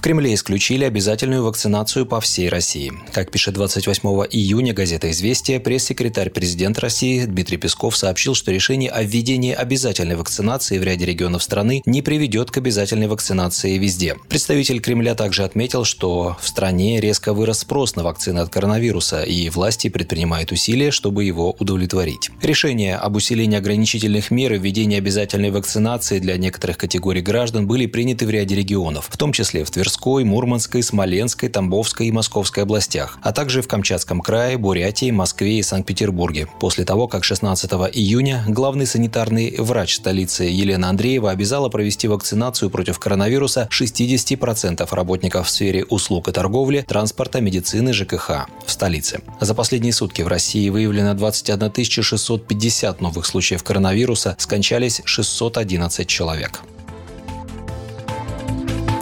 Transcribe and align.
В 0.00 0.02
Кремле 0.02 0.32
исключили 0.32 0.84
обязательную 0.84 1.44
вакцинацию 1.44 2.06
по 2.06 2.22
всей 2.22 2.48
России. 2.48 2.90
Как 3.12 3.30
пишет 3.30 3.52
28 3.52 4.08
июня 4.30 4.72
газета 4.72 5.10
«Известия», 5.10 5.60
пресс-секретарь 5.60 6.30
президента 6.30 6.80
России 6.80 7.26
Дмитрий 7.26 7.58
Песков 7.58 7.98
сообщил, 7.98 8.34
что 8.34 8.50
решение 8.50 8.90
о 8.90 9.02
введении 9.02 9.52
обязательной 9.52 10.16
вакцинации 10.16 10.78
в 10.78 10.82
ряде 10.84 11.04
регионов 11.04 11.42
страны 11.42 11.82
не 11.84 12.00
приведет 12.00 12.50
к 12.50 12.56
обязательной 12.56 13.08
вакцинации 13.08 13.76
везде. 13.76 14.16
Представитель 14.30 14.80
Кремля 14.80 15.14
также 15.14 15.44
отметил, 15.44 15.84
что 15.84 16.38
в 16.40 16.48
стране 16.48 16.98
резко 16.98 17.34
вырос 17.34 17.58
спрос 17.58 17.94
на 17.94 18.02
вакцины 18.02 18.38
от 18.38 18.48
коронавируса, 18.48 19.22
и 19.22 19.50
власти 19.50 19.90
предпринимают 19.90 20.50
усилия, 20.50 20.92
чтобы 20.92 21.24
его 21.24 21.54
удовлетворить. 21.58 22.30
Решение 22.40 22.96
об 22.96 23.16
усилении 23.16 23.58
ограничительных 23.58 24.30
мер 24.30 24.54
и 24.54 24.58
введении 24.58 24.96
обязательной 24.96 25.50
вакцинации 25.50 26.20
для 26.20 26.38
некоторых 26.38 26.78
категорий 26.78 27.20
граждан 27.20 27.66
были 27.66 27.84
приняты 27.84 28.24
в 28.24 28.30
ряде 28.30 28.54
регионов, 28.54 29.06
в 29.10 29.18
том 29.18 29.34
числе 29.34 29.62
в 29.62 29.70
Тверской, 29.70 29.89
Мурманской, 30.24 30.82
Смоленской, 30.82 31.48
Тамбовской 31.48 32.08
и 32.08 32.12
Московской 32.12 32.62
областях, 32.62 33.18
а 33.22 33.32
также 33.32 33.62
в 33.62 33.68
Камчатском 33.68 34.20
крае, 34.20 34.58
Бурятии, 34.58 35.10
Москве 35.10 35.58
и 35.58 35.62
Санкт-Петербурге. 35.62 36.48
После 36.60 36.84
того, 36.84 37.08
как 37.08 37.24
16 37.24 37.70
июня 37.92 38.44
главный 38.48 38.86
санитарный 38.86 39.56
врач 39.58 39.96
столицы 39.96 40.44
Елена 40.44 40.88
Андреева 40.90 41.30
обязала 41.30 41.68
провести 41.68 42.08
вакцинацию 42.08 42.70
против 42.70 42.98
коронавируса 42.98 43.68
60% 43.70 44.86
работников 44.94 45.46
в 45.46 45.50
сфере 45.50 45.84
услуг 45.84 46.28
и 46.28 46.32
торговли, 46.32 46.84
транспорта, 46.86 47.40
медицины, 47.40 47.92
ЖКХ 47.92 48.46
в 48.66 48.70
столице. 48.70 49.20
За 49.40 49.54
последние 49.54 49.92
сутки 49.92 50.22
в 50.22 50.28
России 50.28 50.68
выявлено 50.68 51.14
21 51.14 51.60
650 51.84 53.00
новых 53.00 53.26
случаев 53.26 53.62
коронавируса, 53.62 54.36
скончались 54.38 55.02
611 55.04 56.08
человек. 56.08 56.62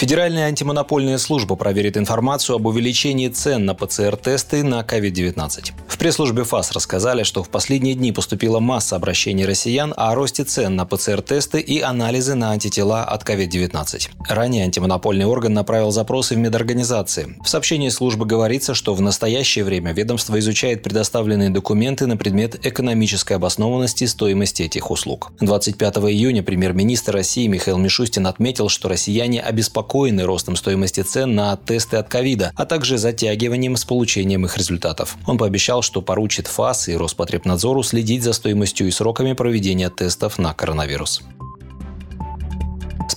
Федеральная 0.00 0.46
антимонопольная 0.46 1.18
служба 1.18 1.56
проверит 1.56 1.98
информацию 1.98 2.56
об 2.56 2.64
увеличении 2.64 3.28
цен 3.28 3.66
на 3.66 3.74
ПЦР-тесты 3.74 4.64
на 4.64 4.80
COVID-19. 4.80 5.72
В 5.86 5.98
пресс-службе 5.98 6.44
ФАС 6.44 6.72
рассказали, 6.72 7.22
что 7.22 7.42
в 7.42 7.50
последние 7.50 7.94
дни 7.94 8.10
поступила 8.10 8.60
масса 8.60 8.96
обращений 8.96 9.44
россиян 9.44 9.92
о 9.98 10.14
росте 10.14 10.44
цен 10.44 10.74
на 10.74 10.86
ПЦР-тесты 10.86 11.60
и 11.60 11.82
анализы 11.82 12.34
на 12.34 12.52
антитела 12.52 13.04
от 13.04 13.28
COVID-19. 13.28 14.08
Ранее 14.26 14.64
антимонопольный 14.64 15.26
орган 15.26 15.52
направил 15.52 15.90
запросы 15.90 16.34
в 16.34 16.38
медорганизации. 16.38 17.36
В 17.44 17.48
сообщении 17.50 17.90
службы 17.90 18.24
говорится, 18.24 18.72
что 18.72 18.94
в 18.94 19.02
настоящее 19.02 19.66
время 19.66 19.92
ведомство 19.92 20.38
изучает 20.38 20.82
предоставленные 20.82 21.50
документы 21.50 22.06
на 22.06 22.16
предмет 22.16 22.64
экономической 22.64 23.34
обоснованности 23.34 24.04
стоимости 24.04 24.62
этих 24.62 24.90
услуг. 24.90 25.32
25 25.42 25.96
июня 25.96 26.42
премьер-министр 26.42 27.12
России 27.12 27.46
Михаил 27.48 27.76
Мишустин 27.76 28.26
отметил, 28.26 28.70
что 28.70 28.88
россияне 28.88 29.42
обеспокоены 29.42 29.89
обеспокоены 29.90 30.24
ростом 30.24 30.56
стоимости 30.56 31.00
цен 31.02 31.34
на 31.34 31.56
тесты 31.56 31.96
от 31.96 32.08
ковида, 32.08 32.52
а 32.54 32.64
также 32.64 32.96
затягиванием 32.96 33.76
с 33.76 33.84
получением 33.84 34.44
их 34.44 34.56
результатов. 34.56 35.16
Он 35.26 35.36
пообещал, 35.36 35.82
что 35.82 36.00
поручит 36.00 36.46
ФАС 36.46 36.88
и 36.88 36.96
Роспотребнадзору 36.96 37.82
следить 37.82 38.22
за 38.22 38.32
стоимостью 38.32 38.86
и 38.86 38.90
сроками 38.90 39.32
проведения 39.32 39.90
тестов 39.90 40.38
на 40.38 40.54
коронавирус. 40.54 41.22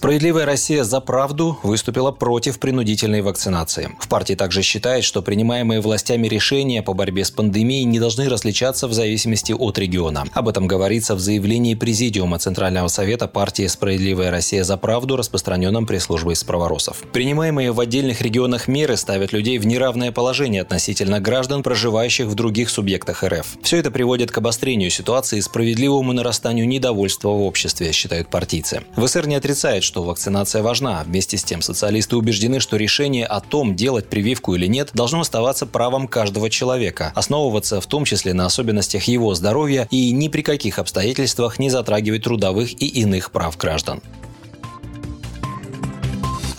Справедливая 0.04 0.46
Россия 0.46 0.84
за 0.84 1.00
правду 1.00 1.58
выступила 1.64 2.12
против 2.12 2.60
принудительной 2.60 3.22
вакцинации. 3.22 3.96
В 4.02 4.10
партии 4.10 4.34
также 4.34 4.62
считает, 4.62 5.06
что 5.06 5.22
принимаемые 5.22 5.80
властями 5.80 6.28
решения 6.28 6.82
по 6.82 6.94
борьбе 6.94 7.24
с 7.24 7.32
пандемией 7.32 7.86
не 7.86 8.02
должны 8.02 8.28
различаться 8.28 8.90
в 8.90 8.94
зависимости 8.94 9.54
от 9.54 9.80
региона. 9.80 10.26
Об 10.34 10.50
этом 10.50 10.68
говорится 10.68 11.16
в 11.16 11.22
заявлении 11.22 11.76
Президиума 11.76 12.38
Центрального 12.38 12.90
совета 12.90 13.30
партии 13.30 13.66
«Справедливая 13.68 14.30
Россия 14.30 14.66
за 14.66 14.76
правду», 14.76 15.16
распространенном 15.16 15.86
пресс-службой 15.86 16.36
справоросов. 16.36 16.98
Принимаемые 17.14 17.72
в 17.72 17.80
отдельных 17.80 18.20
регионах 18.20 18.68
меры 18.68 18.98
ставят 18.98 19.32
людей 19.32 19.58
в 19.58 19.66
неравное 19.66 20.12
положение 20.12 20.64
относительно 20.64 21.22
граждан, 21.22 21.64
проживающих 21.64 22.28
в 22.28 22.36
других 22.36 22.70
субъектах 22.70 23.24
РФ. 23.24 23.56
Все 23.62 23.78
это 23.78 23.90
приводит 23.90 24.34
к 24.34 24.38
обострению 24.38 24.90
ситуации 24.90 25.38
и 25.38 25.42
справедливому 25.42 26.12
нарастанию 26.12 26.68
недовольства 26.68 27.30
в 27.30 27.42
обществе, 27.44 27.94
считают 27.94 28.28
партийцы. 28.28 28.82
ВСР 28.98 29.28
не 29.28 29.36
отрицает, 29.36 29.86
что 29.93 29.93
вакцинация 30.02 30.64
важна. 30.64 31.04
Вместе 31.04 31.38
с 31.38 31.44
тем 31.44 31.62
социалисты 31.62 32.16
убеждены, 32.16 32.60
что 32.60 32.78
решение 32.78 33.26
о 33.26 33.42
том, 33.42 33.76
делать 33.76 34.10
прививку 34.10 34.56
или 34.56 34.66
нет, 34.66 34.90
должно 34.94 35.20
оставаться 35.20 35.66
правом 35.66 36.08
каждого 36.08 36.50
человека, 36.50 37.12
основываться 37.16 37.82
в 37.82 37.86
том 37.86 38.06
числе 38.06 38.34
на 38.34 38.46
особенностях 38.46 39.04
его 39.04 39.36
здоровья 39.36 39.88
и 39.92 40.12
ни 40.12 40.30
при 40.30 40.42
каких 40.42 40.80
обстоятельствах 40.80 41.60
не 41.60 41.70
затрагивать 41.70 42.24
трудовых 42.24 42.82
и 42.82 42.88
иных 42.88 43.32
прав 43.32 43.58
граждан. 43.58 44.02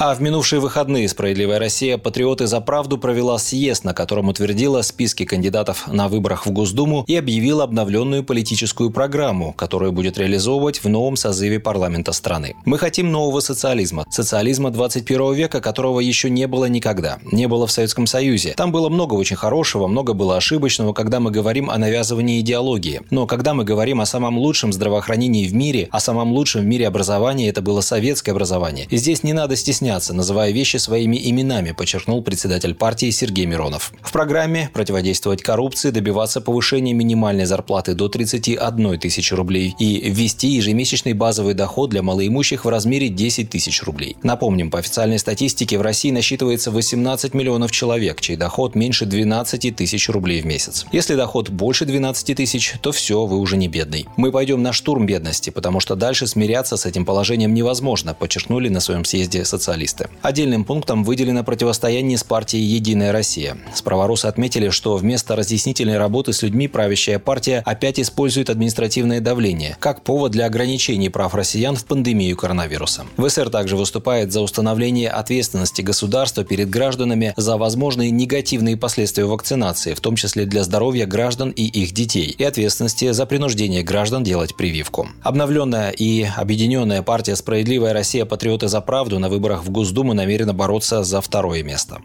А 0.06 0.14
в 0.14 0.20
минувшие 0.20 0.60
выходные 0.60 1.08
«Справедливая 1.08 1.58
Россия. 1.58 1.96
Патриоты 1.96 2.46
за 2.46 2.60
правду» 2.60 2.98
провела 2.98 3.38
съезд, 3.38 3.84
на 3.84 3.94
котором 3.94 4.28
утвердила 4.28 4.82
списки 4.82 5.24
кандидатов 5.24 5.86
на 5.90 6.08
выборах 6.08 6.44
в 6.44 6.50
Госдуму 6.50 7.04
и 7.06 7.16
объявила 7.16 7.64
обновленную 7.64 8.22
политическую 8.22 8.90
программу, 8.90 9.54
которую 9.54 9.92
будет 9.92 10.18
реализовывать 10.18 10.84
в 10.84 10.90
новом 10.90 11.16
созыве 11.16 11.58
парламента 11.58 12.12
страны. 12.12 12.54
Мы 12.66 12.76
хотим 12.76 13.10
нового 13.10 13.40
социализма. 13.40 14.04
Социализма 14.10 14.70
21 14.70 15.32
века, 15.32 15.62
которого 15.62 16.00
еще 16.00 16.28
не 16.28 16.46
было 16.46 16.66
никогда. 16.66 17.18
Не 17.32 17.48
было 17.48 17.66
в 17.66 17.72
Советском 17.72 18.06
Союзе. 18.06 18.52
Там 18.58 18.72
было 18.72 18.90
много 18.90 19.14
очень 19.14 19.36
хорошего, 19.36 19.86
много 19.86 20.12
было 20.12 20.36
ошибочного, 20.36 20.92
когда 20.92 21.18
мы 21.18 21.30
говорим 21.30 21.70
о 21.70 21.78
навязывании 21.78 22.40
идеологии. 22.40 23.00
Но 23.08 23.26
когда 23.26 23.54
мы 23.54 23.64
говорим 23.64 24.02
о 24.02 24.04
самом 24.04 24.36
лучшем 24.36 24.70
здравоохранении 24.70 25.48
в 25.48 25.54
мире, 25.54 25.88
о 25.92 25.98
самом 25.98 26.34
лучшем 26.34 26.60
в 26.60 26.66
мире 26.66 26.88
образовании, 26.88 27.48
это 27.48 27.62
было 27.62 27.80
советское 27.80 28.32
образование. 28.32 28.86
И 28.90 28.98
здесь 28.98 29.22
не 29.22 29.32
надо 29.32 29.56
стесняться 29.56 29.93
стесняться, 29.94 30.14
называя 30.14 30.50
вещи 30.50 30.76
своими 30.78 31.16
именами, 31.30 31.72
подчеркнул 31.72 32.22
председатель 32.22 32.74
партии 32.74 33.10
Сергей 33.10 33.46
Миронов. 33.46 33.92
В 34.02 34.12
программе 34.12 34.70
противодействовать 34.72 35.42
коррупции, 35.42 35.90
добиваться 35.90 36.40
повышения 36.40 36.92
минимальной 36.92 37.44
зарплаты 37.46 37.94
до 37.94 38.08
31 38.08 38.98
тысячи 38.98 39.34
рублей 39.34 39.74
и 39.78 40.10
ввести 40.10 40.48
ежемесячный 40.48 41.12
базовый 41.12 41.54
доход 41.54 41.90
для 41.90 42.02
малоимущих 42.02 42.64
в 42.64 42.68
размере 42.68 43.08
10 43.08 43.50
тысяч 43.50 43.82
рублей. 43.84 44.16
Напомним, 44.22 44.70
по 44.70 44.78
официальной 44.78 45.18
статистике 45.18 45.78
в 45.78 45.82
России 45.82 46.10
насчитывается 46.10 46.70
18 46.70 47.34
миллионов 47.34 47.70
человек, 47.70 48.20
чей 48.20 48.36
доход 48.36 48.74
меньше 48.74 49.06
12 49.06 49.76
тысяч 49.76 50.08
рублей 50.08 50.42
в 50.42 50.46
месяц. 50.46 50.86
Если 50.92 51.14
доход 51.14 51.50
больше 51.50 51.84
12 51.84 52.36
тысяч, 52.36 52.74
то 52.80 52.90
все, 52.90 53.26
вы 53.26 53.38
уже 53.38 53.56
не 53.56 53.68
бедный. 53.68 54.06
Мы 54.16 54.32
пойдем 54.32 54.62
на 54.62 54.72
штурм 54.72 55.06
бедности, 55.06 55.50
потому 55.50 55.80
что 55.80 55.94
дальше 55.94 56.26
смиряться 56.26 56.76
с 56.76 56.86
этим 56.86 57.04
положением 57.04 57.54
невозможно, 57.54 58.14
подчеркнули 58.14 58.68
на 58.68 58.80
своем 58.80 59.04
съезде 59.04 59.44
социальные 59.44 59.73
специалисты. 59.74 60.08
Отдельным 60.22 60.64
пунктом 60.64 61.04
выделено 61.04 61.44
противостояние 61.44 62.18
с 62.18 62.24
партией 62.24 62.64
«Единая 62.64 63.12
Россия». 63.12 63.56
Справоросы 63.74 64.26
отметили, 64.26 64.70
что 64.70 64.96
вместо 64.96 65.36
разъяснительной 65.36 65.98
работы 65.98 66.32
с 66.32 66.42
людьми 66.42 66.68
правящая 66.68 67.18
партия 67.18 67.62
опять 67.64 68.00
использует 68.00 68.50
административное 68.50 69.20
давление 69.20 69.76
как 69.80 70.02
повод 70.02 70.32
для 70.32 70.46
ограничений 70.46 71.08
прав 71.08 71.34
россиян 71.34 71.76
в 71.76 71.84
пандемию 71.84 72.36
коронавируса. 72.36 73.04
ВСР 73.16 73.50
также 73.50 73.76
выступает 73.76 74.32
за 74.32 74.40
установление 74.40 75.10
ответственности 75.10 75.82
государства 75.82 76.44
перед 76.44 76.70
гражданами 76.70 77.34
за 77.36 77.56
возможные 77.56 78.10
негативные 78.10 78.76
последствия 78.76 79.24
вакцинации, 79.24 79.94
в 79.94 80.00
том 80.00 80.16
числе 80.16 80.46
для 80.46 80.62
здоровья 80.62 81.06
граждан 81.06 81.50
и 81.50 81.64
их 81.64 81.92
детей, 81.92 82.34
и 82.38 82.44
ответственности 82.44 83.12
за 83.12 83.26
принуждение 83.26 83.82
граждан 83.82 84.22
делать 84.22 84.56
прививку. 84.56 85.08
Обновленная 85.22 85.90
и 85.90 86.26
объединенная 86.36 87.02
партия 87.02 87.36
«Справедливая 87.36 87.92
Россия. 87.92 88.24
Патриоты 88.24 88.68
за 88.68 88.80
правду» 88.80 89.18
на 89.18 89.28
выборах 89.28 89.63
в 89.64 89.70
Госдуму 89.70 90.14
намерена 90.14 90.52
бороться 90.52 91.04
за 91.04 91.20
второе 91.20 91.62
место. 91.62 91.98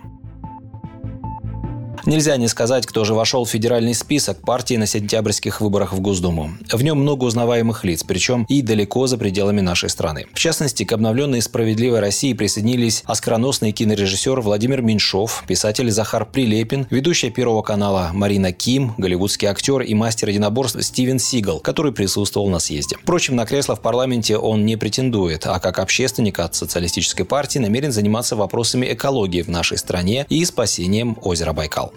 Нельзя 2.05 2.37
не 2.37 2.47
сказать, 2.47 2.85
кто 2.85 3.03
же 3.05 3.13
вошел 3.13 3.45
в 3.45 3.49
федеральный 3.49 3.93
список 3.93 4.41
партии 4.41 4.75
на 4.75 4.85
сентябрьских 4.85 5.61
выборах 5.61 5.93
в 5.93 5.99
Госдуму. 5.99 6.51
В 6.71 6.81
нем 6.81 6.99
много 6.99 7.25
узнаваемых 7.25 7.83
лиц, 7.83 8.03
причем 8.03 8.45
и 8.49 8.61
далеко 8.61 9.07
за 9.07 9.17
пределами 9.17 9.61
нашей 9.61 9.89
страны. 9.89 10.25
В 10.33 10.39
частности, 10.39 10.83
к 10.83 10.91
обновленной 10.93 11.41
«Справедливой 11.41 11.99
России» 11.99 12.33
присоединились 12.33 13.03
оскароносный 13.05 13.71
кинорежиссер 13.71 14.39
Владимир 14.41 14.81
Меньшов, 14.81 15.43
писатель 15.47 15.91
Захар 15.91 16.25
Прилепин, 16.25 16.87
ведущая 16.89 17.29
Первого 17.29 17.61
канала 17.61 18.11
Марина 18.13 18.51
Ким, 18.51 18.93
голливудский 18.97 19.47
актер 19.47 19.81
и 19.81 19.93
мастер 19.93 20.29
единоборств 20.29 20.81
Стивен 20.83 21.19
Сигал, 21.19 21.59
который 21.59 21.91
присутствовал 21.91 22.49
на 22.49 22.59
съезде. 22.59 22.97
Впрочем, 23.01 23.35
на 23.35 23.45
кресло 23.45 23.75
в 23.75 23.81
парламенте 23.81 24.37
он 24.37 24.65
не 24.65 24.75
претендует, 24.77 25.45
а 25.45 25.59
как 25.59 25.79
общественник 25.79 26.39
от 26.39 26.55
социалистической 26.55 27.25
партии 27.25 27.59
намерен 27.59 27.91
заниматься 27.91 28.35
вопросами 28.35 28.93
экологии 28.93 29.41
в 29.41 29.49
нашей 29.49 29.77
стране 29.77 30.25
и 30.29 30.43
спасением 30.45 31.17
озера 31.21 31.53
Байкал. 31.53 31.93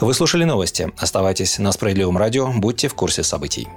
Вы 0.00 0.14
слушали 0.14 0.44
новости. 0.44 0.90
Оставайтесь 0.96 1.58
на 1.58 1.72
Справедливом 1.72 2.16
радио, 2.16 2.50
будьте 2.50 2.88
в 2.88 2.94
курсе 2.94 3.22
событий. 3.22 3.68